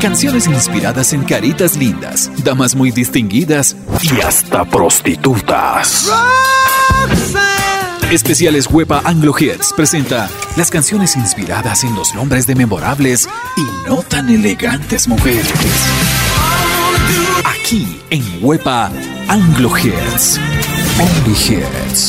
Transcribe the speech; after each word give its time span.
Canciones 0.00 0.46
inspiradas 0.46 1.12
en 1.12 1.24
caritas 1.24 1.76
lindas, 1.76 2.30
damas 2.44 2.76
muy 2.76 2.92
distinguidas 2.92 3.76
y 4.00 4.20
hasta 4.20 4.64
prostitutas. 4.64 6.08
Especiales 8.10 8.68
Huepa 8.70 9.02
Anglo 9.04 9.34
Hits 9.36 9.72
presenta 9.76 10.30
las 10.56 10.70
canciones 10.70 11.16
inspiradas 11.16 11.82
en 11.82 11.94
los 11.96 12.14
nombres 12.14 12.46
de 12.46 12.54
memorables 12.54 13.28
y 13.56 13.88
no 13.88 13.96
tan 14.02 14.30
elegantes 14.30 15.08
mujeres. 15.08 15.52
Aquí 17.44 18.00
en 18.10 18.22
Huepa 18.40 18.92
Anglo. 19.28 19.72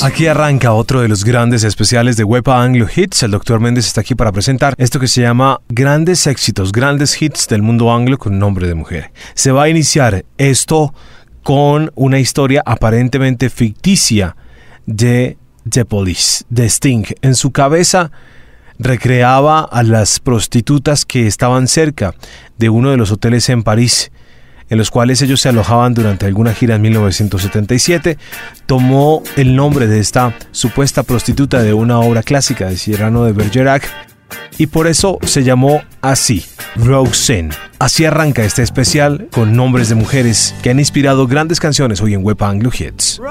Aquí 0.04 0.28
arranca 0.28 0.74
otro 0.74 1.02
de 1.02 1.08
los 1.08 1.24
grandes 1.24 1.64
especiales 1.64 2.18
de 2.18 2.24
Wepa 2.24 2.64
Anglo 2.64 2.88
Hits. 2.94 3.24
El 3.24 3.32
doctor 3.32 3.60
Méndez 3.60 3.86
está 3.86 4.02
aquí 4.02 4.16
para 4.16 4.32
presentar 4.32 4.74
esto 4.78 5.00
que 5.00 5.08
se 5.08 5.22
llama 5.22 5.62
Grandes 5.70 6.26
éxitos, 6.26 6.72
grandes 6.72 7.22
hits 7.22 7.48
del 7.48 7.62
mundo 7.62 7.94
anglo 7.94 8.18
con 8.18 8.40
nombre 8.40 8.68
de 8.68 8.76
mujer. 8.76 9.12
Se 9.36 9.52
va 9.52 9.64
a 9.64 9.70
iniciar 9.70 10.26
esto 10.38 10.94
con 11.44 11.92
una 11.96 12.20
historia 12.20 12.64
aparentemente 12.66 13.50
ficticia 13.50 14.36
de 14.86 15.38
The 15.70 15.86
Police, 15.86 16.46
de 16.50 16.66
Sting. 16.66 17.06
En 17.22 17.36
su 17.36 17.52
cabeza 17.52 18.12
recreaba 18.80 19.62
a 19.62 19.84
las 19.84 20.20
prostitutas 20.20 21.06
que 21.06 21.28
estaban 21.28 21.68
cerca 21.68 22.16
de 22.58 22.70
uno 22.70 22.92
de 22.92 22.98
los 22.98 23.12
hoteles 23.12 23.50
en 23.50 23.64
París 23.64 24.12
en 24.70 24.78
los 24.78 24.92
cuales 24.92 25.22
ellos 25.22 25.42
se 25.42 25.50
alojaban 25.50 25.94
durante 25.94 26.26
alguna 26.26 26.54
gira 26.54 26.76
en 26.76 26.82
1977, 26.82 28.18
tomó 28.66 29.24
el 29.36 29.56
nombre 29.56 29.88
de 29.88 30.00
esta 30.00 30.34
supuesta 30.52 31.04
prostituta 31.04 31.62
de 31.62 31.74
una 31.74 32.00
obra 32.00 32.24
clásica 32.24 32.70
de 32.70 32.78
Cyrano 32.78 33.26
de 33.26 33.34
Bergerac 33.34 33.90
y 34.58 34.68
por 34.68 34.88
eso 34.88 35.20
se 35.24 35.44
llamó 35.44 35.82
así, 36.02 36.46
Roxanne. 36.76 37.50
Así 37.80 38.06
arranca 38.06 38.44
este 38.44 38.62
especial 38.62 39.28
con 39.32 39.56
nombres 39.56 39.90
de 39.90 39.96
mujeres 39.96 40.54
que 40.62 40.70
han 40.70 40.80
inspirado 40.80 41.28
grandes 41.28 41.60
canciones 41.60 42.02
hoy 42.02 42.14
en 42.14 42.24
Web 42.24 42.44
Anglo 42.44 42.70
Hits. 42.78 43.22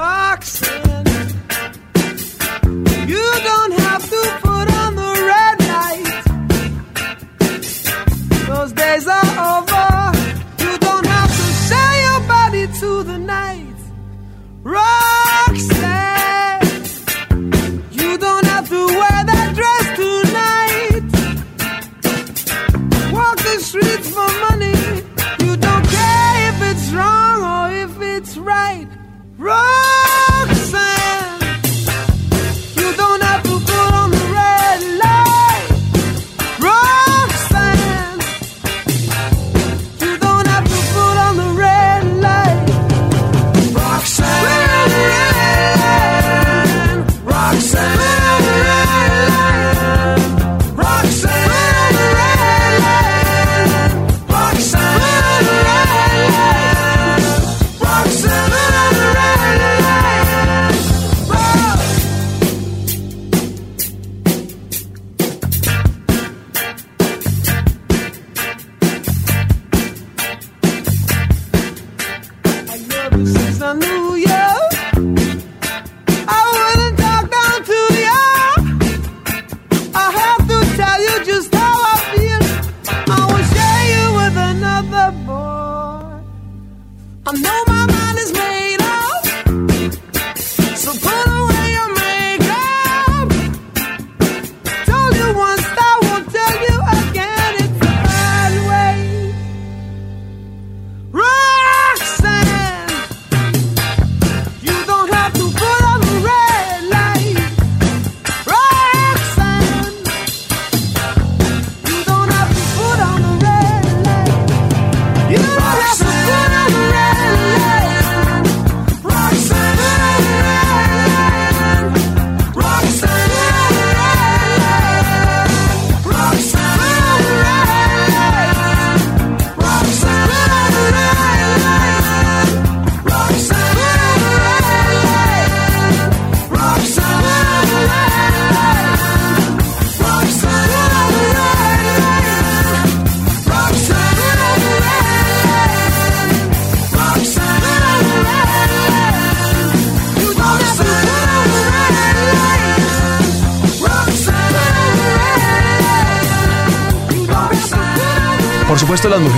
Por 29.39 29.88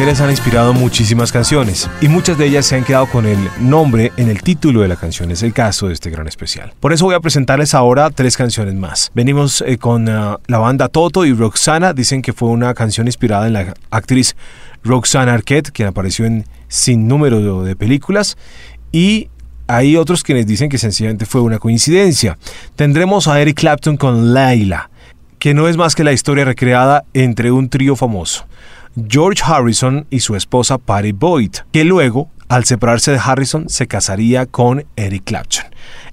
mujeres 0.00 0.22
han 0.22 0.30
inspirado 0.30 0.72
muchísimas 0.72 1.30
canciones 1.30 1.90
y 2.00 2.08
muchas 2.08 2.38
de 2.38 2.46
ellas 2.46 2.64
se 2.64 2.74
han 2.74 2.84
quedado 2.84 3.04
con 3.04 3.26
el 3.26 3.38
nombre 3.60 4.12
en 4.16 4.30
el 4.30 4.40
título 4.40 4.80
de 4.80 4.88
la 4.88 4.96
canción. 4.96 5.30
Es 5.30 5.42
el 5.42 5.52
caso 5.52 5.88
de 5.88 5.92
este 5.92 6.08
gran 6.08 6.26
especial. 6.26 6.72
Por 6.80 6.94
eso 6.94 7.04
voy 7.04 7.14
a 7.14 7.20
presentarles 7.20 7.74
ahora 7.74 8.08
tres 8.08 8.38
canciones 8.38 8.74
más. 8.74 9.10
Venimos 9.14 9.62
eh, 9.66 9.76
con 9.76 10.08
ah, 10.08 10.38
la 10.46 10.56
banda 10.56 10.88
Toto 10.88 11.26
y 11.26 11.34
Roxana. 11.34 11.92
Dicen 11.92 12.22
que 12.22 12.32
fue 12.32 12.48
una 12.48 12.72
canción 12.72 13.08
inspirada 13.08 13.46
en 13.46 13.52
la 13.52 13.74
actriz 13.90 14.36
Roxana 14.82 15.34
Arquette, 15.34 15.70
quien 15.70 15.88
apareció 15.88 16.24
en 16.24 16.46
sin 16.68 17.06
número 17.06 17.62
de 17.62 17.76
películas. 17.76 18.38
Y 18.92 19.28
hay 19.66 19.96
otros 19.96 20.22
quienes 20.22 20.46
dicen 20.46 20.70
que 20.70 20.78
sencillamente 20.78 21.26
fue 21.26 21.42
una 21.42 21.58
coincidencia. 21.58 22.38
Tendremos 22.74 23.28
a 23.28 23.38
Eric 23.38 23.58
Clapton 23.58 23.98
con 23.98 24.32
Laila, 24.32 24.88
que 25.38 25.52
no 25.52 25.68
es 25.68 25.76
más 25.76 25.94
que 25.94 26.04
la 26.04 26.12
historia 26.12 26.46
recreada 26.46 27.04
entre 27.12 27.52
un 27.52 27.68
trío 27.68 27.96
famoso. 27.96 28.46
George 29.08 29.42
Harrison 29.44 30.06
y 30.10 30.20
su 30.20 30.34
esposa 30.34 30.78
Patty 30.78 31.12
Boyd, 31.12 31.56
que 31.72 31.84
luego, 31.84 32.28
al 32.48 32.64
separarse 32.64 33.12
de 33.12 33.20
Harrison, 33.22 33.68
se 33.68 33.86
casaría 33.86 34.46
con 34.46 34.84
Eric 34.96 35.24
Clapton. 35.24 35.66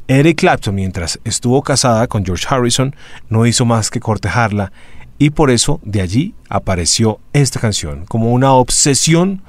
Eric 0.08 0.40
Clapton, 0.40 0.76
mientras 0.76 1.20
estuvo 1.24 1.64
casada 1.64 2.08
con 2.08 2.24
George 2.24 2.46
Harrison, 2.48 2.96
no 3.30 3.46
hizo 3.46 3.66
más 3.66 3.90
que 3.90 4.00
cortejarla 4.00 4.72
y 5.18 5.32
por 5.32 5.50
eso 5.50 5.80
de 5.84 6.02
allí 6.02 6.36
apareció 6.50 7.20
esta 7.34 7.60
canción, 7.60 8.06
como 8.06 8.32
una 8.32 8.54
obsesión 8.54 9.42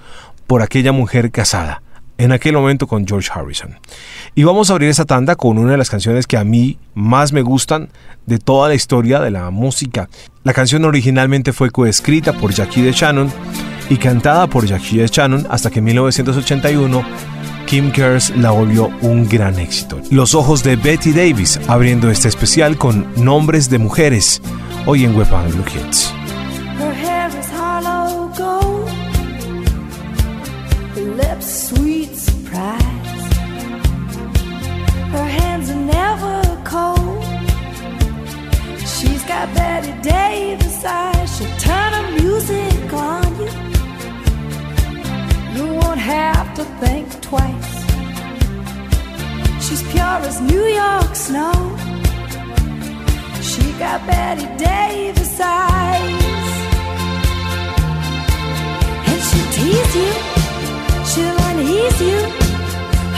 por 0.47 0.63
aquella 0.63 0.93
mujer 0.93 1.31
casada 1.31 1.83
en 2.19 2.33
aquel 2.33 2.55
momento 2.55 2.87
con 2.87 3.07
George 3.07 3.31
Harrison. 3.33 3.79
Y 4.35 4.43
vamos 4.43 4.69
a 4.69 4.75
abrir 4.75 4.91
esa 4.91 5.05
tanda 5.05 5.37
con 5.37 5.57
una 5.57 5.73
de 5.73 5.79
las 5.79 5.89
canciones 5.89 6.27
que 6.27 6.37
a 6.37 6.45
mí 6.45 6.79
más 6.95 7.33
me 7.33 7.43
gustan 7.43 7.89
de 8.27 8.39
toda 8.39 8.69
la 8.69 8.75
historia 8.75 9.21
de 9.21 9.31
la 9.31 9.51
música. 9.51 10.09
La 10.43 10.53
canción 10.53 10.85
originalmente 10.85 11.53
fue 11.53 11.71
coescrita 11.71 12.33
por 12.35 12.53
Jackie 12.53 12.83
de 12.83 12.93
Shannon 12.93 13.33
y 13.89 13.97
cantada 13.97 14.47
por 14.49 14.67
Jackie 14.67 14.99
de 14.99 15.07
Shannon 15.07 15.47
hasta 15.49 15.71
que 15.71 15.79
en 15.79 15.87
1981 15.87 17.03
Kim 17.67 17.93
Kers 17.93 18.31
la 18.37 18.51
volvió 18.51 18.91
un 19.03 19.29
gran 19.29 19.59
éxito. 19.59 20.01
Los 20.11 20.35
ojos 20.35 20.63
de 20.63 20.77
Betty 20.77 21.13
Davis 21.13 21.61
abriendo 21.69 22.11
este 22.11 22.29
especial 22.29 22.79
con 22.79 23.07
nombres 23.17 23.71
de 23.71 23.79
mujeres 23.79 24.43
hoy 24.87 25.05
en 25.05 25.15
Weapon 25.15 25.51
Blue 25.51 25.65
Hits. 25.67 26.13
Betty 39.47 39.93
Davis 40.03 40.85
eyes. 40.85 41.37
She'll 41.37 41.57
turn 41.59 41.93
her 41.93 42.11
music 42.21 42.93
on 42.93 43.27
you. 43.41 43.51
You 45.57 45.75
won't 45.75 46.01
have 46.01 46.55
to 46.57 46.65
think 46.83 47.07
twice. 47.21 47.73
She's 49.65 49.83
pure 49.93 50.21
as 50.29 50.41
New 50.41 50.65
York 50.65 51.15
snow. 51.15 51.53
She 53.43 53.63
got 53.79 54.07
Betty 54.07 54.47
Davis 54.57 55.41
eyes. 55.41 56.47
And 59.09 59.21
she'll 59.29 59.51
tease 59.59 59.95
you, 60.03 60.13
she'll 61.11 61.41
unease 61.51 62.01
you. 62.01 62.21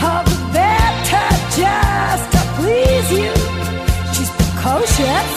All 0.03 0.23
the 0.23 0.37
better 0.53 1.27
just 1.61 2.25
to 2.33 2.41
please 2.57 3.09
you. 3.19 3.31
She's 4.13 4.31
precocious, 4.39 5.31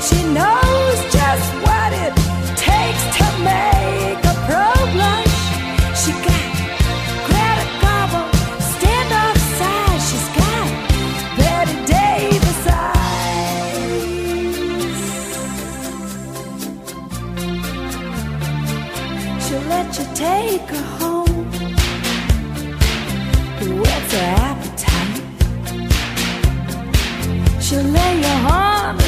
she 0.00 0.22
knows 0.32 0.98
just 1.12 1.48
what 1.64 1.92
it 1.92 2.14
takes 2.56 3.04
to 3.18 3.26
make 3.42 4.24
a 4.24 4.34
pro 4.46 4.66
blush. 4.94 5.38
She 6.00 6.12
got 6.26 6.50
Greta 7.26 7.66
Garbo, 7.82 8.22
stand 8.74 9.10
off 9.22 9.38
side. 9.58 10.00
She's 10.08 10.28
got 10.38 10.68
Betty 11.36 11.76
Davis 11.92 12.62
eyes. 12.66 13.08
She'll 19.44 19.66
let 19.74 19.88
you 19.98 20.06
take 20.14 20.68
her 20.74 20.86
home. 20.98 21.46
What's 23.80 24.12
her 24.14 24.28
appetite? 24.46 25.22
She'll 27.60 27.82
lay 27.82 28.14
you 28.20 28.34
on 28.50 28.96
the 28.96 29.07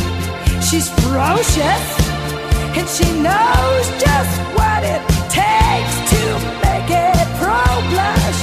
She's 0.71 0.89
ferocious 0.89 1.85
and 2.77 2.87
she 2.87 3.03
knows 3.19 3.85
just 3.99 4.39
what 4.55 4.81
it 4.85 5.01
takes 5.27 5.95
to 6.11 6.21
make 6.63 6.89
it 6.89 7.27
pro 7.39 7.59
blush. 7.91 8.41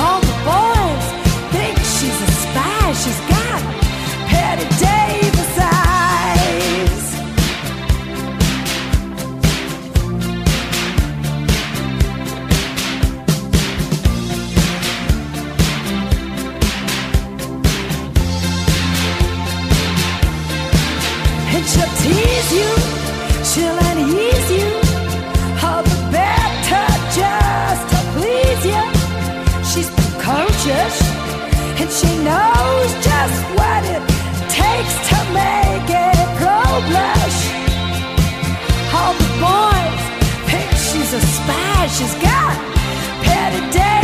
All 0.00 0.20
the 0.22 0.38
boys 0.48 1.06
think 1.52 1.76
she's 1.76 2.18
a 2.22 2.32
spy. 2.32 2.92
She's 2.94 3.31
she'll 23.50 23.78
unease 23.90 24.50
you. 24.50 24.68
All 25.64 25.82
the 25.82 25.98
better 26.10 26.86
just 27.18 27.84
to 27.92 27.98
please 28.14 28.62
you. 28.72 28.84
She's 29.70 29.90
precocious, 29.90 30.94
and 31.80 31.90
she 31.98 32.10
knows 32.28 32.90
just 33.08 33.38
what 33.58 33.82
it 33.94 34.02
takes 34.48 34.94
to 35.10 35.18
make 35.40 35.88
it 36.08 36.26
pro 36.38 36.62
blush. 36.88 37.38
All 38.96 39.14
the 39.22 39.30
boys 39.46 40.02
think 40.48 40.70
she's 40.86 41.12
a 41.12 41.20
spy. 41.20 41.86
She's 41.96 42.14
got 42.22 42.72
Davis 43.70 44.01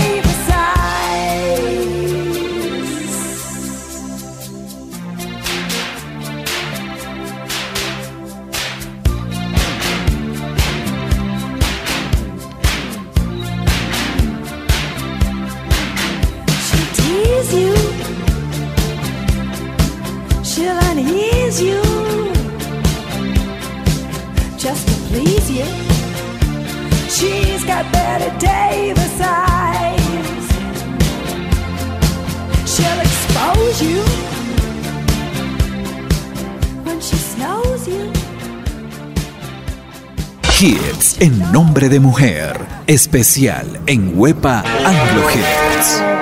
Hits 40.60 41.20
en 41.20 41.52
nombre 41.52 41.88
de 41.88 42.00
mujer. 42.00 42.58
Especial 42.88 43.78
en 43.86 44.18
Huepa 44.18 44.64
Anglo 44.84 45.22
Hits. 45.30 46.17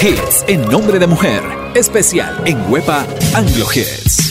Hits 0.00 0.44
en 0.46 0.62
nombre 0.62 1.00
de 1.00 1.08
mujer, 1.08 1.42
especial 1.74 2.40
en 2.46 2.70
Huepa 2.70 3.04
Anglo 3.34 3.66
Hits. 3.74 4.27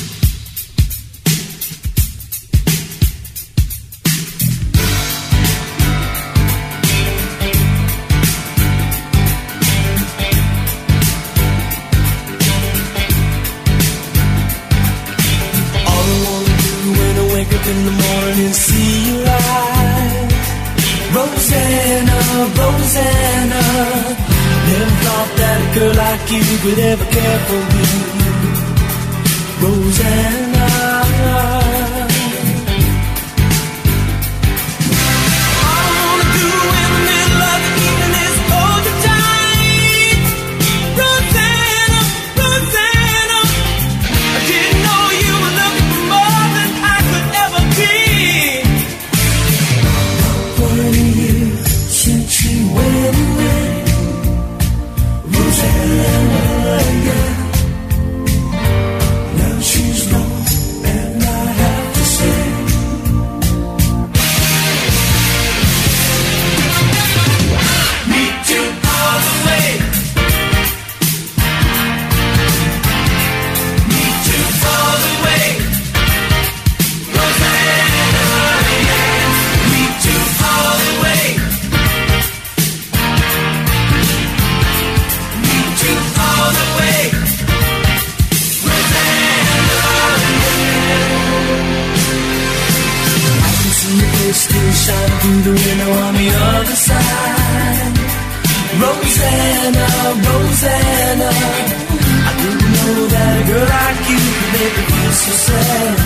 Girl 103.48 103.66
like 103.66 104.10
you 104.10 104.18
can 104.18 104.52
make 104.56 104.76
me 104.78 104.84
feel 104.92 105.14
so 105.24 105.32
sad. 105.46 105.98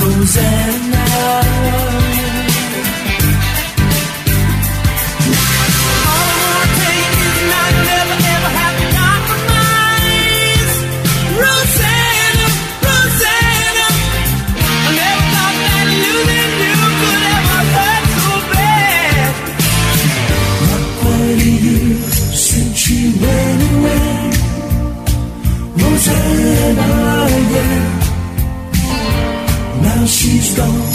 Rosanna. 0.00 1.04
stone. 30.56 30.85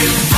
you. 0.00 0.29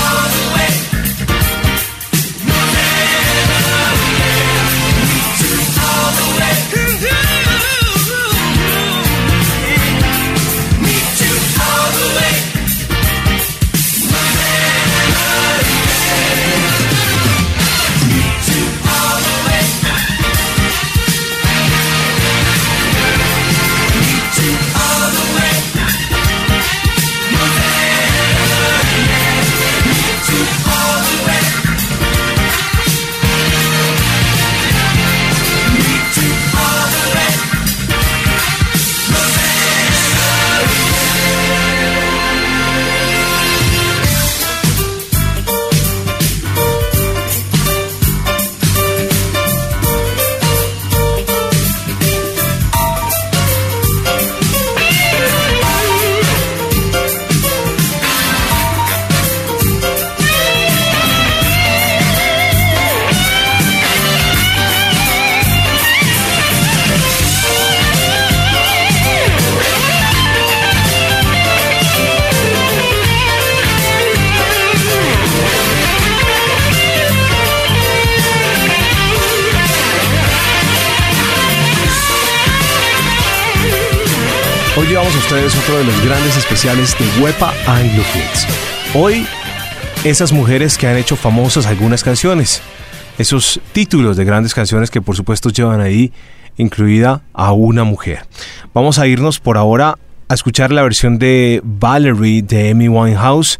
Especiales 86.52 86.94
de 86.98 87.22
Wepa 87.22 87.50
Hits. 87.82 88.46
Hoy, 88.94 89.26
esas 90.04 90.32
mujeres 90.32 90.76
que 90.76 90.86
han 90.86 90.98
hecho 90.98 91.16
famosas 91.16 91.64
algunas 91.64 92.04
canciones. 92.04 92.60
Esos 93.16 93.58
títulos 93.72 94.18
de 94.18 94.26
grandes 94.26 94.52
canciones 94.52 94.90
que 94.90 95.00
por 95.00 95.16
supuesto 95.16 95.48
llevan 95.48 95.80
ahí 95.80 96.12
incluida 96.58 97.22
a 97.32 97.52
una 97.52 97.84
mujer. 97.84 98.26
Vamos 98.74 98.98
a 98.98 99.06
irnos 99.06 99.40
por 99.40 99.56
ahora 99.56 99.94
a 100.28 100.34
escuchar 100.34 100.72
la 100.72 100.82
versión 100.82 101.18
de 101.18 101.62
Valerie 101.64 102.42
de 102.42 102.70
Amy 102.70 102.88
Winehouse. 102.88 103.58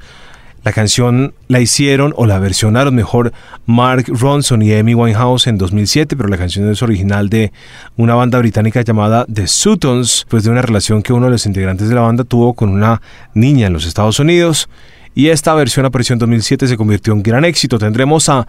La 0.65 0.73
canción 0.73 1.35
la 1.49 1.61
hicieron 1.61 2.15
o 2.17 2.25
la 2.25 2.39
versionaron 2.39 2.95
mejor 2.95 3.33
Mark 3.67 4.05
Ronson 4.07 4.63
y 4.63 4.73
Amy 4.73 4.95
Winehouse 4.95 5.49
en 5.49 5.59
2007, 5.59 6.17
pero 6.17 6.29
la 6.29 6.39
canción 6.39 6.71
es 6.71 6.83
original 6.83 7.29
de 7.29 7.53
una 7.97 8.15
banda 8.15 8.39
británica 8.39 8.83
llamada 8.83 9.27
The 9.33 9.49
Sutons, 9.49 10.25
pues 10.29 10.45
de 10.45 10.51
una 10.51 10.63
relación 10.63 11.03
que 11.03 11.13
uno 11.13 11.27
de 11.27 11.33
los 11.33 11.47
integrantes 11.47 11.89
de 11.89 11.97
la 11.97 12.03
banda 12.03 12.23
tuvo 12.23 12.55
con 12.55 12.69
una 12.69 13.03
niña 13.35 13.67
en 13.67 13.73
los 13.73 13.87
Estados 13.87 14.21
Unidos. 14.21 14.69
Y 15.15 15.29
esta 15.29 15.53
versión 15.55 15.85
apareció 15.85 16.13
en 16.13 16.21
2007 16.21 16.65
y 16.65 16.69
se 16.69 16.77
convirtió 16.77 17.13
en 17.13 17.25
gran 17.25 17.45
éxito. 17.45 17.79
Tendremos 17.79 18.29
a 18.29 18.47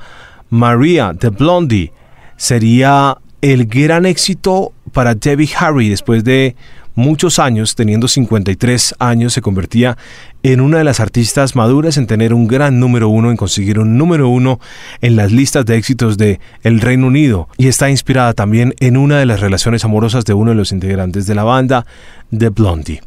Maria 0.52 1.14
de 1.14 1.30
Blondie. 1.30 1.92
Sería 2.38 3.18
el 3.42 3.66
gran 3.66 4.06
éxito 4.06 4.72
para 4.92 5.16
Debbie 5.16 5.50
Harry 5.58 5.90
después 5.90 6.24
de 6.24 6.56
muchos 6.96 7.40
años, 7.40 7.76
teniendo 7.76 8.08
53 8.08 8.96
años, 9.00 9.34
se 9.34 9.42
convertía 9.42 9.98
en 10.44 10.60
una 10.60 10.78
de 10.78 10.84
las 10.84 11.00
artistas 11.00 11.56
maduras 11.56 11.98
en 11.98 12.06
tener 12.06 12.34
un 12.34 12.48
gran 12.48 12.80
número 12.80 13.08
uno, 13.08 13.32
en 13.32 13.38
conseguir 13.38 13.80
un 13.80 13.98
número 13.98 14.28
uno 14.28 14.60
en 15.02 15.16
las 15.16 15.32
listas 15.32 15.66
de 15.66 15.78
éxitos 15.78 16.18
de 16.18 16.40
el 16.64 16.82
Reino 16.82 17.08
Unido 17.08 17.48
y 17.58 17.68
está 17.68 17.90
inspirada 17.90 18.34
también 18.34 18.76
en 18.80 18.98
una 18.98 19.18
de 19.18 19.26
las 19.26 19.40
relaciones 19.40 19.86
amorosas 19.86 20.26
de 20.26 20.34
uno 20.34 20.52
de 20.52 20.58
los 20.58 20.74
integrantes 20.74 21.26
de 21.26 21.36
la 21.36 21.44
banda, 21.44 21.86
The 22.38 22.50
Blondie. 22.50 23.02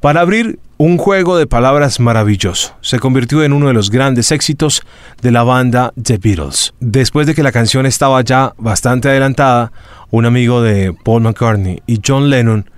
Para 0.00 0.20
abrir 0.20 0.58
un 0.76 0.98
juego 0.98 1.36
de 1.36 1.46
palabras 1.46 2.00
maravilloso, 2.00 2.74
se 2.80 2.98
convirtió 2.98 3.42
en 3.42 3.52
uno 3.52 3.68
de 3.68 3.72
los 3.72 3.90
grandes 3.90 4.32
éxitos 4.32 4.82
de 5.22 5.30
la 5.30 5.44
banda 5.44 5.92
The 6.02 6.18
Beatles. 6.18 6.74
Después 6.80 7.26
de 7.26 7.34
que 7.34 7.42
la 7.42 7.52
canción 7.52 7.86
estaba 7.86 8.20
ya 8.22 8.52
bastante 8.58 9.08
adelantada, 9.08 9.72
un 10.10 10.26
amigo 10.26 10.60
de 10.60 10.92
Paul 11.04 11.22
McCartney 11.22 11.82
y 11.86 12.00
John 12.04 12.28
Lennon 12.28 12.68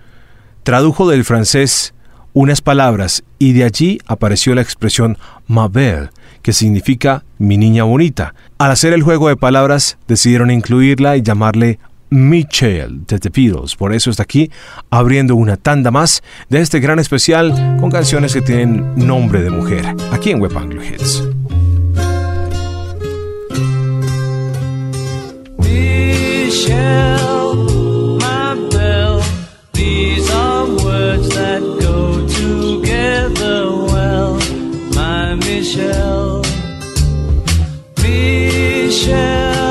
tradujo 0.62 1.08
del 1.08 1.24
francés 1.24 1.93
unas 2.34 2.60
palabras 2.60 3.24
y 3.38 3.54
de 3.54 3.64
allí 3.64 3.98
apareció 4.06 4.54
la 4.54 4.60
expresión 4.60 5.16
ma 5.46 5.68
belle, 5.68 6.10
que 6.42 6.52
significa 6.52 7.24
mi 7.38 7.56
niña 7.56 7.84
bonita. 7.84 8.34
Al 8.58 8.70
hacer 8.70 8.92
el 8.92 9.02
juego 9.02 9.28
de 9.28 9.36
palabras 9.36 9.96
decidieron 10.06 10.50
incluirla 10.50 11.16
y 11.16 11.22
llamarle 11.22 11.78
Michelle 12.10 13.00
de 13.06 13.18
The 13.18 13.30
Beatles. 13.30 13.76
Por 13.76 13.94
eso 13.94 14.10
está 14.10 14.24
aquí 14.24 14.50
abriendo 14.90 15.36
una 15.36 15.56
tanda 15.56 15.90
más 15.90 16.22
de 16.48 16.60
este 16.60 16.80
gran 16.80 16.98
especial 16.98 17.78
con 17.80 17.90
canciones 17.90 18.34
que 18.34 18.42
tienen 18.42 18.94
nombre 18.94 19.42
de 19.42 19.50
mujer, 19.50 19.86
aquí 20.12 20.30
en 20.30 20.40
Web 20.40 20.58
Anglo 20.58 20.82
Hits. 20.84 21.22
Together 33.44 33.76
well, 33.92 34.38
my 34.94 35.34
Michelle. 35.34 36.42
Michelle, 38.02 39.63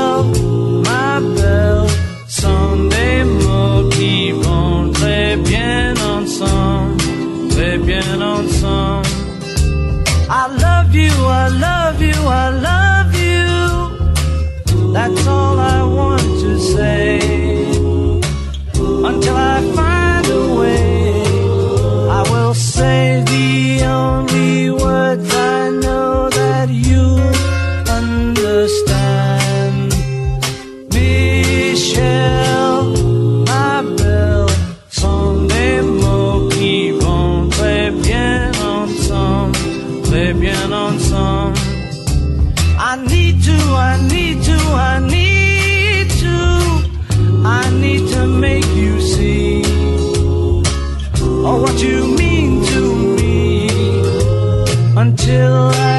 Until 55.04 55.68
I 55.68 55.93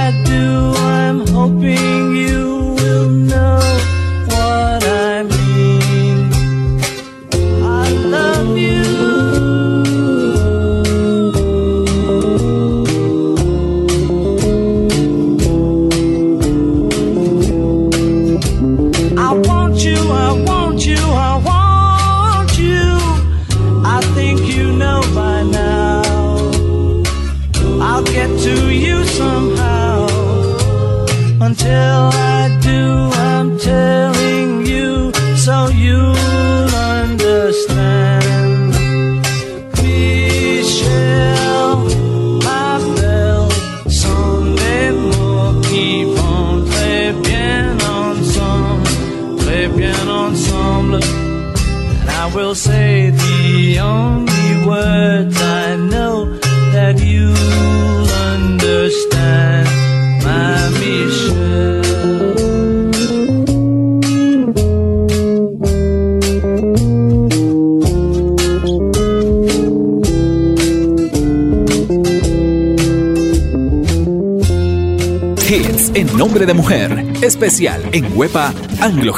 Especial 77.45 77.89
en 77.91 78.17
Wepa 78.17 78.51
Anglo. 78.81 79.13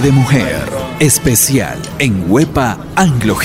De 0.00 0.12
mujer. 0.12 0.68
Especial 1.00 1.78
en 1.98 2.30
Wepa 2.30 2.78
Anglo. 2.96 3.36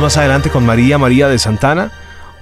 Más 0.00 0.18
adelante 0.18 0.50
con 0.50 0.64
María 0.64 0.98
María 0.98 1.26
de 1.26 1.38
Santana, 1.38 1.90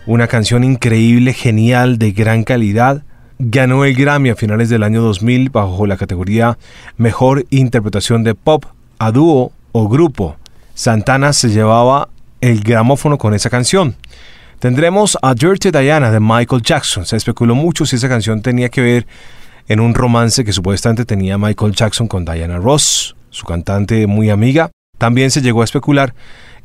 una 0.07 0.27
canción 0.27 0.65
increíble, 0.65 1.33
genial, 1.33 1.99
de 1.99 2.13
gran 2.13 2.45
calidad. 2.45 3.05
Ganó 3.39 3.85
el 3.85 3.95
Grammy 3.95 4.31
a 4.31 4.37
finales 4.37 4.69
del 4.69 4.83
año 4.83 5.01
2000 5.01 5.49
bajo 5.51 5.87
la 5.87 5.97
categoría 5.97 6.59
Mejor 6.99 7.47
Interpretación 7.51 8.23
de 8.23 8.35
Pop 8.35 8.67
a 8.99 9.13
dúo 9.13 9.53
o 9.73 9.89
grupo. 9.89 10.37
Santana 10.75 11.33
se 11.33 11.49
llevaba 11.49 12.09
el 12.43 12.61
gramófono 12.61 13.17
con 13.17 13.33
esa 13.33 13.49
canción. 13.49 13.97
Tendremos 14.59 15.17
a 15.23 15.35
Dirty 15.35 15.71
Diana 15.71 16.11
de 16.11 16.21
Michael 16.21 16.61
Jackson. 16.61 17.07
Se 17.07 17.17
especuló 17.17 17.55
mucho 17.55 17.87
si 17.87 17.97
esa 17.97 18.09
canción 18.09 18.43
tenía 18.43 18.69
que 18.69 18.83
ver 18.83 19.07
en 19.69 19.81
un 19.81 19.95
romance 19.95 20.45
que 20.45 20.53
supuestamente 20.53 21.07
tenía 21.07 21.39
Michael 21.39 21.73
Jackson 21.73 22.09
con 22.09 22.25
Diana 22.27 22.59
Ross, 22.59 23.17
su 23.31 23.47
cantante 23.47 24.07
muy 24.07 24.29
amiga. 24.29 24.71
También 24.99 25.31
se 25.31 25.41
llegó 25.41 25.63
a 25.63 25.65
especular 25.65 26.15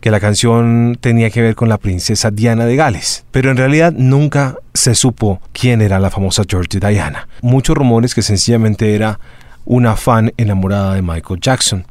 que 0.02 0.12
la 0.12 0.20
canción 0.20 0.98
tenía 1.00 1.30
que 1.30 1.42
ver 1.42 1.56
con 1.56 1.70
la 1.70 1.78
princesa 1.78 2.32
Diana 2.32 2.66
de 2.66 2.76
Gales, 2.76 3.26
pero 3.32 3.52
en 3.52 3.58
realidad 3.58 3.94
nunca 3.96 4.56
se 4.74 4.96
supo 4.96 5.42
quién 5.52 5.82
era 5.82 6.00
la 6.00 6.10
famosa 6.10 6.44
George 6.48 6.80
Diana. 6.80 7.28
Muchos 7.42 7.76
rumores 7.76 8.16
que 8.16 8.22
sencillamente 8.22 8.96
era 8.96 9.20
una 9.66 9.96
fan 9.96 10.34
enamorada 10.38 10.96
de 10.96 11.02
Michael 11.02 11.40
Jackson. 11.40 11.86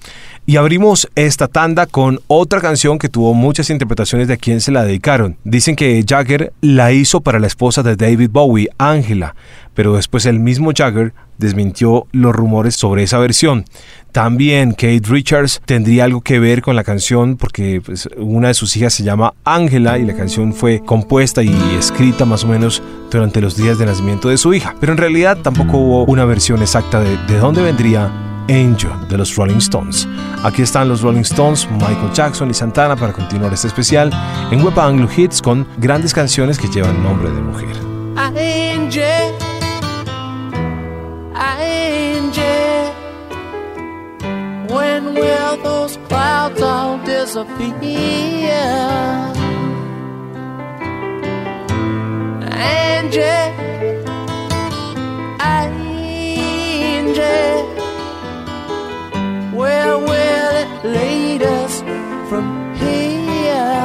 Y 0.46 0.56
abrimos 0.56 1.08
esta 1.14 1.46
tanda 1.46 1.86
con 1.86 2.20
otra 2.26 2.60
canción 2.60 2.98
que 2.98 3.08
tuvo 3.08 3.34
muchas 3.34 3.70
interpretaciones 3.70 4.26
de 4.28 4.38
quién 4.38 4.60
se 4.60 4.72
la 4.72 4.82
dedicaron. 4.82 5.36
Dicen 5.44 5.76
que 5.76 6.02
Jagger 6.06 6.52
la 6.60 6.90
hizo 6.90 7.20
para 7.20 7.38
la 7.38 7.46
esposa 7.46 7.82
de 7.82 7.96
David 7.96 8.30
Bowie, 8.32 8.68
Angela, 8.78 9.36
pero 9.78 9.94
después 9.94 10.26
el 10.26 10.40
mismo 10.40 10.72
Jagger 10.74 11.14
desmintió 11.36 12.08
los 12.10 12.34
rumores 12.34 12.74
sobre 12.74 13.04
esa 13.04 13.18
versión. 13.18 13.64
También 14.10 14.72
Kate 14.72 15.02
Richards 15.04 15.62
tendría 15.66 16.02
algo 16.02 16.20
que 16.20 16.40
ver 16.40 16.62
con 16.62 16.74
la 16.74 16.82
canción 16.82 17.36
porque 17.36 17.80
pues, 17.80 18.08
una 18.16 18.48
de 18.48 18.54
sus 18.54 18.76
hijas 18.76 18.92
se 18.92 19.04
llama 19.04 19.34
Angela 19.44 19.96
y 19.96 20.04
la 20.04 20.16
canción 20.16 20.52
fue 20.52 20.80
compuesta 20.84 21.44
y 21.44 21.56
escrita 21.78 22.24
más 22.24 22.42
o 22.42 22.48
menos 22.48 22.82
durante 23.08 23.40
los 23.40 23.56
días 23.56 23.78
de 23.78 23.86
nacimiento 23.86 24.28
de 24.28 24.36
su 24.36 24.52
hija. 24.52 24.74
Pero 24.80 24.90
en 24.90 24.98
realidad 24.98 25.38
tampoco 25.44 25.78
hubo 25.78 26.04
una 26.06 26.24
versión 26.24 26.60
exacta 26.60 26.98
de, 26.98 27.16
de 27.32 27.38
dónde 27.38 27.62
vendría 27.62 28.06
Angel 28.48 28.90
de 29.08 29.16
los 29.16 29.36
Rolling 29.36 29.58
Stones. 29.58 30.08
Aquí 30.42 30.62
están 30.62 30.88
los 30.88 31.02
Rolling 31.02 31.20
Stones, 31.20 31.68
Michael 31.70 32.12
Jackson 32.12 32.50
y 32.50 32.54
Santana 32.54 32.96
para 32.96 33.12
continuar 33.12 33.54
este 33.54 33.68
especial 33.68 34.10
en 34.50 34.60
Web 34.60 34.80
Anglo 34.80 35.08
Hits 35.16 35.40
con 35.40 35.68
grandes 35.78 36.12
canciones 36.12 36.58
que 36.58 36.66
llevan 36.66 37.00
nombre 37.00 37.30
de 37.30 37.40
mujer. 37.40 37.76
Angel, 38.16 39.47
Angel, 41.40 42.92
when 44.74 45.14
will 45.14 45.56
those 45.62 45.96
clouds 46.08 46.60
all 46.60 46.98
disappear? 47.04 48.58
Angel, 52.50 53.54
Angel, 55.40 57.18
where 59.56 59.96
will 59.96 60.52
it 60.64 60.84
lead 60.84 61.42
us 61.44 61.80
from 62.28 62.74
here? 62.74 63.84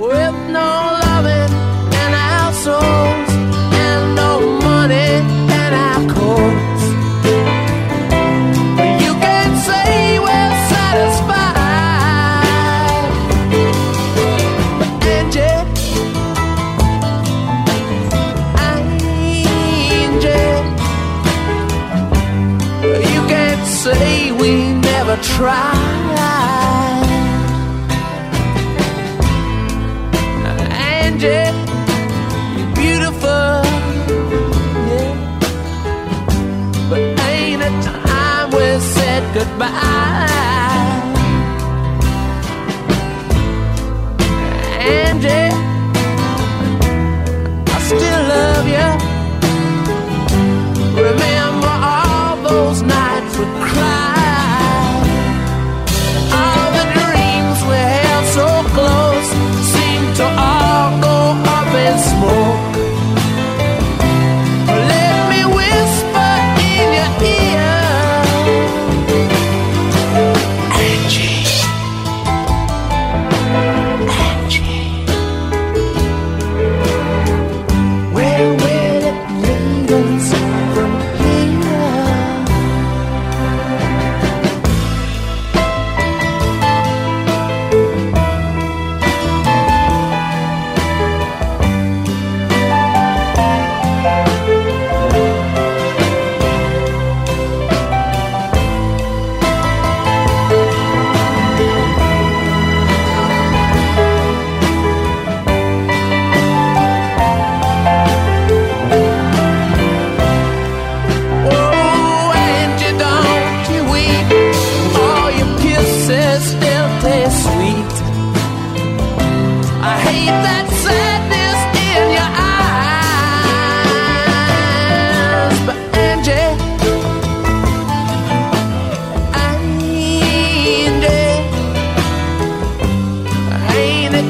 With 0.00 0.34
no 0.48 0.98
loving 1.04 1.52
in 1.92 2.14
our 2.14 2.52
souls 2.54 3.13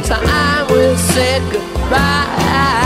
time 0.05 0.67
we 0.69 0.97
said 0.97 1.41
goodbye? 1.51 2.84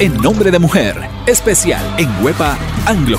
en 0.00 0.16
nombre 0.16 0.50
de 0.50 0.58
mujer, 0.58 0.96
especial 1.26 1.82
en 1.98 2.08
Huepa 2.24 2.56
Anglo 2.86 3.18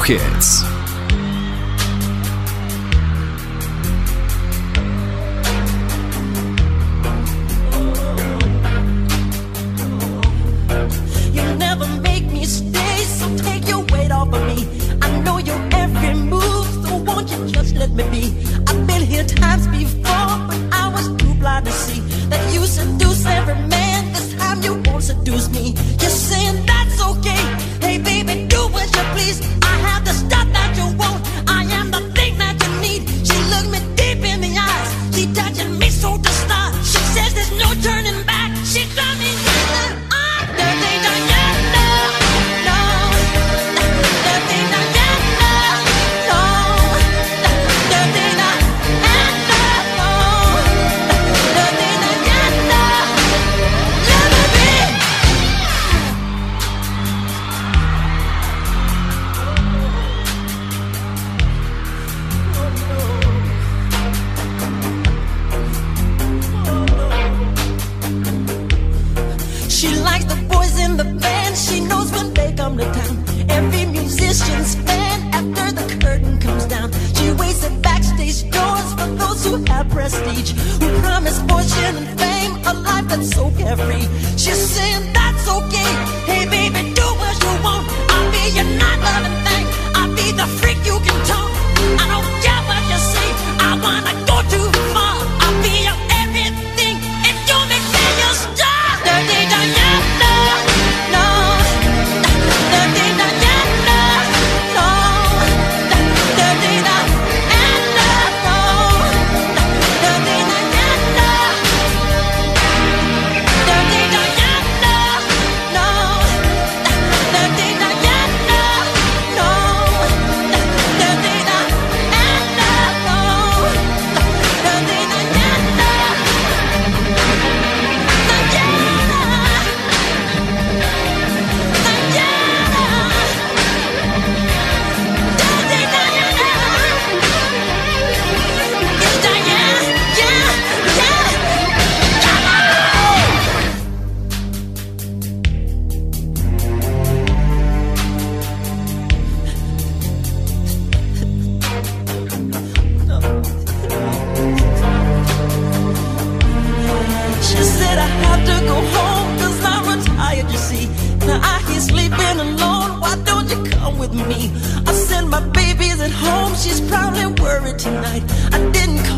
At 166.01 166.09
home, 166.09 166.55
she's 166.55 166.81
probably 166.81 167.27
worried 167.39 167.77
tonight. 167.77 168.23
I 168.51 168.57
didn't 168.71 169.11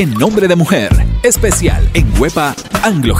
en 0.00 0.14
nombre 0.14 0.48
de 0.48 0.56
mujer, 0.56 0.90
especial 1.22 1.86
en 1.92 2.10
Huepa 2.18 2.56
Anglo 2.82 3.14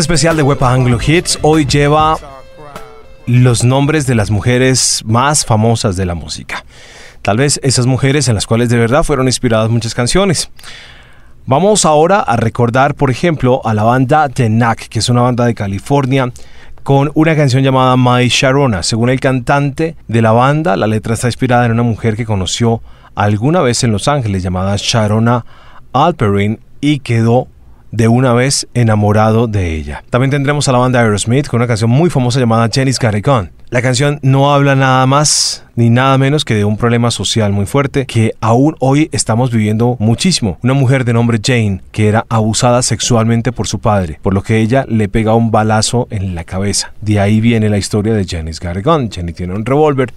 Especial 0.00 0.34
de 0.34 0.42
Web 0.42 0.64
Anglo 0.64 0.98
Hits 1.06 1.38
hoy 1.42 1.66
lleva 1.66 2.16
los 3.26 3.64
nombres 3.64 4.06
de 4.06 4.14
las 4.14 4.30
mujeres 4.30 5.02
más 5.04 5.44
famosas 5.44 5.94
de 5.96 6.06
la 6.06 6.14
música. 6.14 6.64
Tal 7.20 7.36
vez 7.36 7.60
esas 7.62 7.84
mujeres 7.84 8.26
en 8.26 8.34
las 8.34 8.46
cuales 8.46 8.70
de 8.70 8.78
verdad 8.78 9.02
fueron 9.02 9.26
inspiradas 9.26 9.68
muchas 9.68 9.94
canciones. 9.94 10.50
Vamos 11.44 11.84
ahora 11.84 12.20
a 12.20 12.36
recordar, 12.36 12.94
por 12.94 13.10
ejemplo, 13.10 13.60
a 13.62 13.74
la 13.74 13.82
banda 13.82 14.30
The 14.30 14.46
Knack, 14.46 14.88
que 14.88 15.00
es 15.00 15.10
una 15.10 15.20
banda 15.20 15.44
de 15.44 15.54
California, 15.54 16.32
con 16.82 17.10
una 17.12 17.36
canción 17.36 17.62
llamada 17.62 17.94
My 17.98 18.26
Sharona. 18.26 18.82
Según 18.82 19.10
el 19.10 19.20
cantante 19.20 19.96
de 20.08 20.22
la 20.22 20.32
banda, 20.32 20.78
la 20.78 20.86
letra 20.86 21.12
está 21.12 21.28
inspirada 21.28 21.66
en 21.66 21.72
una 21.72 21.82
mujer 21.82 22.16
que 22.16 22.24
conoció 22.24 22.80
alguna 23.14 23.60
vez 23.60 23.84
en 23.84 23.92
Los 23.92 24.08
Ángeles 24.08 24.42
llamada 24.42 24.76
Sharona 24.78 25.44
Alperin 25.92 26.58
y 26.80 27.00
quedó 27.00 27.48
de 27.90 28.08
una 28.08 28.32
vez 28.32 28.68
enamorado 28.74 29.46
de 29.46 29.74
ella. 29.74 30.04
También 30.10 30.30
tendremos 30.30 30.68
a 30.68 30.72
la 30.72 30.78
banda 30.78 31.00
Aerosmith 31.00 31.48
con 31.48 31.58
una 31.60 31.66
canción 31.66 31.90
muy 31.90 32.10
famosa 32.10 32.40
llamada 32.40 32.68
Jenny's 32.72 32.98
Gone. 32.98 33.50
La 33.70 33.82
canción 33.82 34.18
no 34.22 34.52
habla 34.52 34.74
nada 34.74 35.06
más 35.06 35.62
ni 35.80 35.88
nada 35.88 36.18
menos 36.18 36.44
que 36.44 36.54
de 36.54 36.66
un 36.66 36.76
problema 36.76 37.10
social 37.10 37.52
muy 37.52 37.64
fuerte 37.64 38.04
que 38.04 38.34
aún 38.40 38.76
hoy 38.80 39.08
estamos 39.12 39.50
viviendo 39.50 39.96
muchísimo. 39.98 40.58
Una 40.62 40.74
mujer 40.74 41.06
de 41.06 41.14
nombre 41.14 41.40
Jane 41.42 41.80
que 41.90 42.08
era 42.08 42.26
abusada 42.28 42.82
sexualmente 42.82 43.50
por 43.50 43.66
su 43.66 43.78
padre, 43.78 44.18
por 44.20 44.34
lo 44.34 44.42
que 44.42 44.60
ella 44.60 44.84
le 44.88 45.08
pega 45.08 45.34
un 45.34 45.50
balazo 45.50 46.06
en 46.10 46.34
la 46.34 46.44
cabeza. 46.44 46.92
De 47.00 47.18
ahí 47.18 47.40
viene 47.40 47.70
la 47.70 47.78
historia 47.78 48.12
de 48.12 48.22
It 48.22 48.84
Gone. 48.84 49.08
Jenny 49.10 49.32
tiene 49.32 49.54
un 49.54 49.64
revólver. 49.64 50.12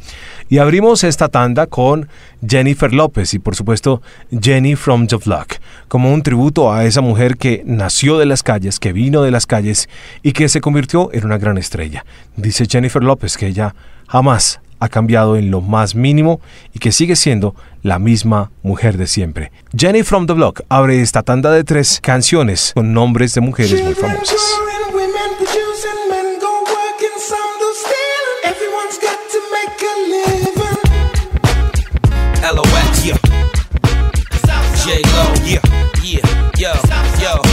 Y 0.49 0.57
abrimos 0.57 1.03
esta 1.05 1.29
tanda 1.29 1.67
con 1.67 2.09
Jennifer 2.45 2.93
López 2.93 3.33
y 3.33 3.39
por 3.39 3.55
supuesto 3.55 4.01
Jenny 4.31 4.75
from 4.75 5.07
the 5.07 5.15
Block, 5.15 5.55
como 5.87 6.13
un 6.13 6.23
tributo 6.23 6.73
a 6.73 6.83
esa 6.83 6.99
mujer 6.99 7.37
que 7.37 7.63
nació 7.65 8.17
de 8.17 8.25
las 8.25 8.43
calles, 8.43 8.79
que 8.79 8.91
vino 8.91 9.23
de 9.23 9.31
las 9.31 9.45
calles 9.45 9.87
y 10.21 10.33
que 10.33 10.49
se 10.49 10.59
convirtió 10.59 11.09
en 11.13 11.25
una 11.25 11.37
gran 11.37 11.57
estrella. 11.57 12.05
Dice 12.35 12.65
Jennifer 12.69 13.01
López 13.01 13.37
que 13.37 13.42
que 13.43 13.49
ella 13.49 13.75
jamás 14.07 14.61
ha 14.79 14.87
cambiado 14.87 15.35
en 15.35 15.51
lo 15.51 15.59
más 15.59 15.95
mínimo 15.95 16.39
y 16.73 16.79
que 16.79 16.93
sigue 16.93 17.17
siendo 17.17 17.55
la 17.81 17.99
misma 17.99 18.51
mujer 18.61 18.97
de 18.97 19.05
siempre. 19.07 19.51
Jenny 19.77 20.03
from 20.03 20.27
the 20.27 20.33
Block 20.33 20.61
abre 20.69 21.01
esta 21.01 21.23
tanda 21.23 21.51
de 21.51 21.65
tres 21.65 21.99
canciones 22.01 22.71
con 22.73 22.93
nombres 22.93 23.33
de 23.33 23.41
mujeres 23.41 23.83
muy 23.83 23.95
famosas. 23.95 24.39
Yeah, 36.55 36.79
yeah. 37.19 37.52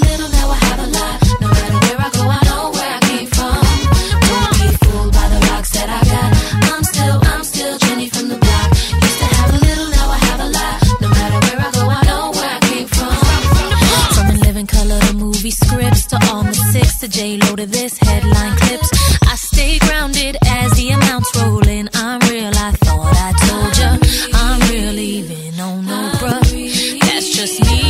to 17.01 17.07
J 17.07 17.37
Lo 17.37 17.55
to 17.55 17.65
this 17.65 17.97
headline 17.97 18.55
clips. 18.57 18.91
I 19.23 19.35
stay 19.35 19.79
grounded 19.79 20.37
as 20.45 20.71
the 20.73 20.89
amounts 20.91 21.35
roll 21.35 21.67
in. 21.67 21.89
I'm 21.95 22.19
real. 22.29 22.51
I 22.53 22.71
thought 22.73 23.15
I 23.17 23.31
told 23.47 23.77
ya. 23.79 23.97
I'm 24.35 24.59
real, 24.69 24.99
even 24.99 25.59
on 25.59 25.85
no 25.85 26.11
bruh. 26.19 26.99
That's 27.01 27.35
just 27.35 27.59
me. 27.61 27.81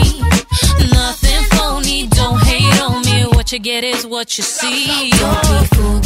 Nothing 0.93 1.43
phony. 1.51 2.07
Don't 2.07 2.41
hate 2.43 2.81
on 2.81 3.01
me. 3.03 3.25
What 3.35 3.51
you 3.51 3.59
get 3.59 3.83
is 3.83 4.07
what 4.07 4.37
you 4.37 4.45
see. 4.45 5.09
Don't 5.09 5.41
be 5.41 5.75
fooled 5.75 6.00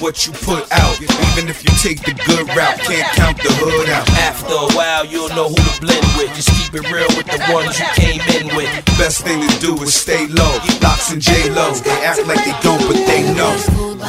what 0.00 0.26
you 0.26 0.32
put 0.32 0.70
out. 0.72 0.94
Even 1.00 1.48
if 1.48 1.62
you 1.64 1.70
take 1.80 2.00
the 2.02 2.14
good 2.26 2.46
route, 2.56 2.78
can't 2.80 3.08
count 3.14 3.36
the 3.38 3.50
hood 3.60 3.88
out. 3.88 4.08
After 4.10 4.54
a 4.54 4.68
while, 4.76 5.04
you'll 5.04 5.28
know 5.30 5.48
who 5.48 5.56
to 5.56 5.80
blend 5.80 6.06
with. 6.16 6.34
Just 6.34 6.50
keep 6.56 6.74
it 6.74 6.84
real 6.90 7.08
with 7.16 7.26
the 7.26 7.40
ones 7.52 7.78
you 7.78 7.86
came 7.94 8.22
in 8.36 8.54
with. 8.56 8.68
Best 8.98 9.22
thing 9.22 9.40
to 9.40 9.58
do 9.60 9.74
is 9.82 9.94
stay 9.94 10.26
low. 10.26 10.58
Locks 10.82 11.12
and 11.12 11.20
J 11.22 11.50
Lo, 11.50 11.72
they 11.74 11.98
act 12.04 12.26
like 12.26 12.44
they 12.44 12.56
don't, 12.62 12.80
but 12.86 12.98
they 13.06 13.22
know. 13.34 13.52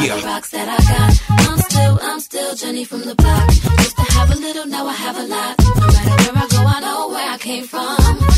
Yeah. 0.02 0.24
Rocks 0.26 0.52
that 0.52 0.68
I 0.68 0.78
got. 0.88 1.12
I'm 1.50 1.58
still, 1.58 2.00
I'm 2.02 2.20
still 2.20 2.56
Jenny 2.56 2.84
from 2.84 3.02
the 3.02 3.16
block. 3.16 3.50
Used 3.50 3.98
to 3.98 4.04
have 4.14 4.32
a 4.32 4.36
little, 4.36 4.68
now 4.68 4.88
I 4.88 4.94
have 4.94 5.18
a 5.18 5.28
lot. 5.28 5.56
No 5.60 5.88
matter 5.88 6.34
where 6.34 6.44
I 6.44 6.48
go, 6.48 6.62
I 6.66 6.80
know 6.82 7.08
where 7.10 7.30
I 7.30 7.38
came 7.38 7.66
from. 7.66 8.37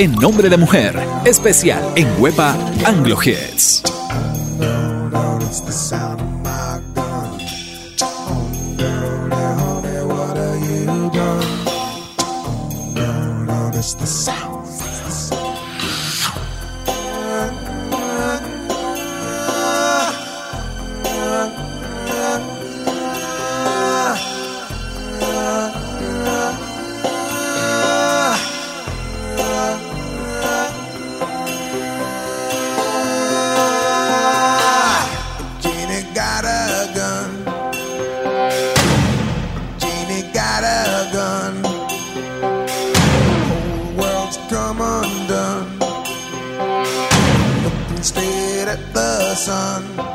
en 0.00 0.12
nombre 0.12 0.48
de 0.48 0.56
mujer, 0.56 0.98
especial 1.26 1.92
en 1.94 2.08
Huepa 2.18 2.56
Anglo 2.86 3.18
Hits. 3.22 3.99
sun. 49.40 50.09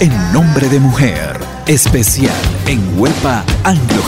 En 0.00 0.32
nombre 0.32 0.68
de 0.68 0.78
mujer. 0.78 1.38
Especial 1.66 2.34
en 2.66 2.98
Huepa 2.98 3.44
Anglo. 3.64 3.98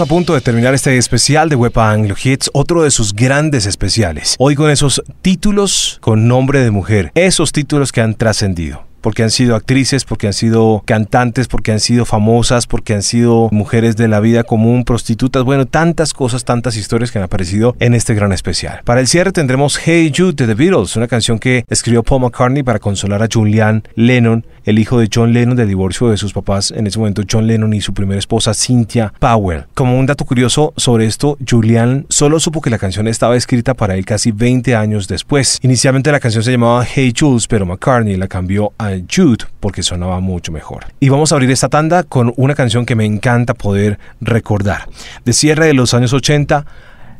A 0.00 0.04
punto 0.04 0.34
de 0.34 0.42
terminar 0.42 0.74
este 0.74 0.98
especial 0.98 1.48
de 1.48 1.56
Wepa 1.56 1.90
Anglo 1.90 2.14
Hits, 2.22 2.50
otro 2.52 2.82
de 2.82 2.90
sus 2.90 3.14
grandes 3.14 3.64
especiales. 3.64 4.36
Hoy 4.38 4.54
con 4.54 4.68
esos 4.70 5.02
títulos 5.22 5.96
con 6.02 6.28
nombre 6.28 6.60
de 6.60 6.70
mujer, 6.70 7.12
esos 7.14 7.50
títulos 7.50 7.92
que 7.92 8.02
han 8.02 8.14
trascendido 8.14 8.85
porque 9.06 9.22
han 9.22 9.30
sido 9.30 9.54
actrices, 9.54 10.04
porque 10.04 10.26
han 10.26 10.32
sido 10.32 10.82
cantantes, 10.84 11.46
porque 11.46 11.70
han 11.70 11.78
sido 11.78 12.04
famosas, 12.04 12.66
porque 12.66 12.92
han 12.92 13.02
sido 13.02 13.48
mujeres 13.52 13.96
de 13.96 14.08
la 14.08 14.18
vida 14.18 14.42
común, 14.42 14.82
prostitutas, 14.82 15.44
bueno, 15.44 15.64
tantas 15.64 16.12
cosas, 16.12 16.44
tantas 16.44 16.76
historias 16.76 17.12
que 17.12 17.18
han 17.18 17.24
aparecido 17.24 17.76
en 17.78 17.94
este 17.94 18.16
gran 18.16 18.32
especial. 18.32 18.80
Para 18.84 18.98
el 18.98 19.06
cierre 19.06 19.30
tendremos 19.30 19.78
Hey 19.78 20.12
Jude 20.12 20.32
de 20.32 20.48
The 20.48 20.54
Beatles, 20.54 20.96
una 20.96 21.06
canción 21.06 21.38
que 21.38 21.64
escribió 21.68 22.02
Paul 22.02 22.22
McCartney 22.22 22.64
para 22.64 22.80
consolar 22.80 23.22
a 23.22 23.28
Julian 23.32 23.84
Lennon, 23.94 24.44
el 24.64 24.80
hijo 24.80 24.98
de 24.98 25.08
John 25.14 25.32
Lennon 25.32 25.56
del 25.56 25.68
divorcio 25.68 26.08
de 26.08 26.16
sus 26.16 26.32
papás, 26.32 26.72
en 26.72 26.88
ese 26.88 26.98
momento 26.98 27.22
John 27.30 27.46
Lennon 27.46 27.74
y 27.74 27.80
su 27.80 27.94
primera 27.94 28.18
esposa 28.18 28.54
Cynthia 28.54 29.12
Powell. 29.20 29.66
Como 29.74 29.96
un 29.96 30.06
dato 30.06 30.24
curioso 30.24 30.74
sobre 30.76 31.06
esto, 31.06 31.38
Julian 31.48 32.06
solo 32.08 32.40
supo 32.40 32.60
que 32.60 32.70
la 32.70 32.78
canción 32.78 33.06
estaba 33.06 33.36
escrita 33.36 33.74
para 33.74 33.94
él 33.94 34.04
casi 34.04 34.32
20 34.32 34.74
años 34.74 35.06
después. 35.06 35.60
Inicialmente 35.62 36.10
la 36.10 36.18
canción 36.18 36.42
se 36.42 36.50
llamaba 36.50 36.84
Hey 36.84 37.14
Jules, 37.16 37.46
pero 37.46 37.64
McCartney 37.64 38.16
la 38.16 38.26
cambió 38.26 38.72
a 38.78 38.95
Jude 39.04 39.44
porque 39.60 39.82
sonaba 39.82 40.20
mucho 40.20 40.52
mejor. 40.52 40.86
Y 41.00 41.08
vamos 41.08 41.32
a 41.32 41.34
abrir 41.34 41.50
esta 41.50 41.68
tanda 41.68 42.02
con 42.02 42.32
una 42.36 42.54
canción 42.54 42.86
que 42.86 42.94
me 42.94 43.04
encanta 43.04 43.54
poder 43.54 43.98
recordar. 44.20 44.88
De 45.24 45.32
cierre 45.32 45.66
de 45.66 45.74
los 45.74 45.94
años 45.94 46.12
80, 46.12 46.64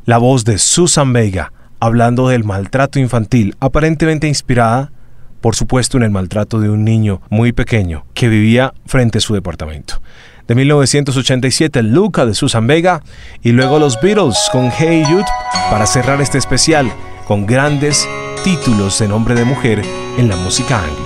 la 0.04 0.18
voz 0.18 0.44
de 0.44 0.58
Susan 0.58 1.12
Vega 1.12 1.52
hablando 1.80 2.28
del 2.28 2.44
maltrato 2.44 2.98
infantil, 2.98 3.54
aparentemente 3.60 4.28
inspirada, 4.28 4.92
por 5.40 5.54
supuesto, 5.54 5.96
en 5.96 6.04
el 6.04 6.10
maltrato 6.10 6.60
de 6.60 6.70
un 6.70 6.84
niño 6.84 7.20
muy 7.28 7.52
pequeño 7.52 8.06
que 8.14 8.28
vivía 8.28 8.72
frente 8.86 9.18
a 9.18 9.20
su 9.20 9.34
departamento. 9.34 10.00
De 10.48 10.54
1987, 10.54 11.82
Luca 11.82 12.24
de 12.24 12.34
Susan 12.34 12.66
Vega 12.66 13.02
y 13.42 13.52
luego 13.52 13.78
los 13.78 14.00
Beatles 14.00 14.36
con 14.52 14.70
Hey 14.70 15.04
Jude 15.08 15.24
para 15.70 15.86
cerrar 15.86 16.20
este 16.20 16.38
especial 16.38 16.92
con 17.26 17.46
grandes 17.46 18.08
títulos 18.44 18.98
de 19.00 19.08
nombre 19.08 19.34
de 19.34 19.44
mujer 19.44 19.82
en 20.18 20.28
la 20.28 20.36
música 20.36 20.80
anglo. 20.80 21.05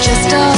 Just 0.00 0.30
don't 0.30 0.57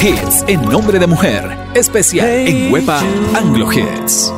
Hits 0.00 0.44
en 0.46 0.62
nombre 0.62 1.00
de 1.00 1.08
mujer. 1.08 1.58
Especial 1.74 2.28
en 2.28 2.70
Wepa 2.70 3.00
Anglo 3.34 3.68
Hits. 3.72 4.32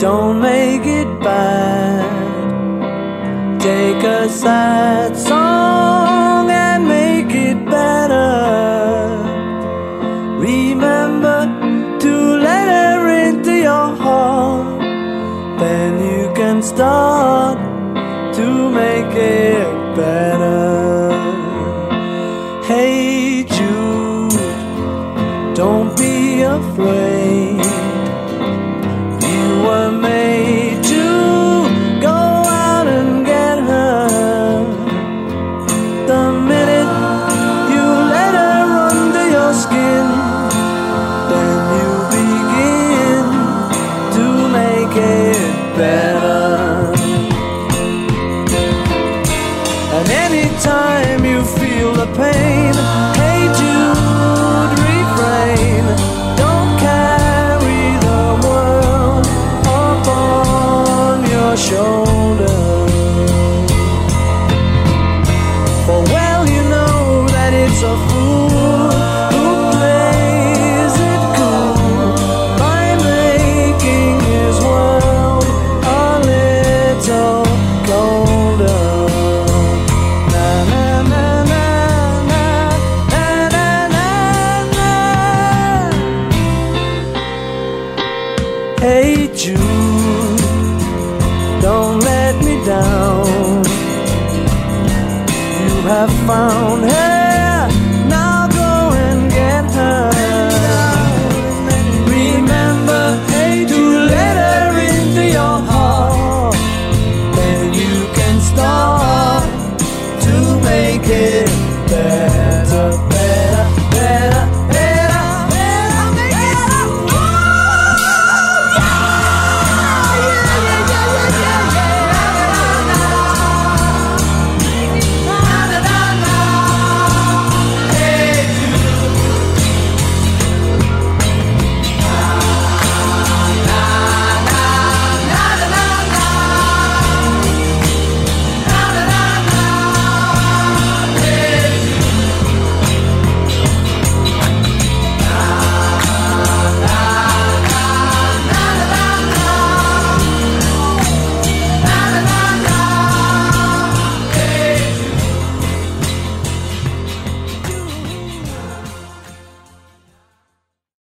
Don't 0.00 0.40
make 0.40 0.86
it 0.86 1.06
bad. 1.20 2.02
Take 3.60 4.02
a 4.06 4.26
sad 4.28 5.14
song 5.14 6.15